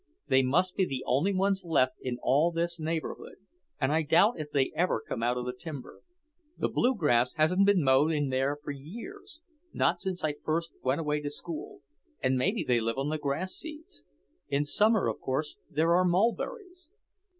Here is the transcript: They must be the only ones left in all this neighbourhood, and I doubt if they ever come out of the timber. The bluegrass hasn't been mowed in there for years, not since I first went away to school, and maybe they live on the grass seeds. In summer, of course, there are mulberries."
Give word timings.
They 0.29 0.41
must 0.41 0.75
be 0.75 0.83
the 0.83 1.03
only 1.05 1.31
ones 1.31 1.63
left 1.63 1.97
in 2.01 2.17
all 2.23 2.51
this 2.51 2.79
neighbourhood, 2.79 3.35
and 3.79 3.91
I 3.91 4.01
doubt 4.01 4.39
if 4.39 4.49
they 4.49 4.71
ever 4.75 4.99
come 5.07 5.21
out 5.21 5.37
of 5.37 5.45
the 5.45 5.53
timber. 5.53 6.01
The 6.57 6.69
bluegrass 6.69 7.35
hasn't 7.35 7.67
been 7.67 7.83
mowed 7.83 8.11
in 8.11 8.29
there 8.29 8.57
for 8.63 8.71
years, 8.71 9.41
not 9.73 10.01
since 10.01 10.23
I 10.23 10.33
first 10.43 10.73
went 10.81 11.01
away 11.01 11.21
to 11.21 11.29
school, 11.29 11.81
and 12.19 12.35
maybe 12.35 12.63
they 12.63 12.79
live 12.81 12.97
on 12.97 13.09
the 13.09 13.19
grass 13.19 13.53
seeds. 13.53 14.03
In 14.49 14.65
summer, 14.65 15.07
of 15.07 15.19
course, 15.19 15.57
there 15.69 15.95
are 15.95 16.03
mulberries." 16.03 16.89